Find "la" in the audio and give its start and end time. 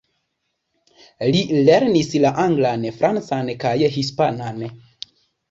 2.23-2.31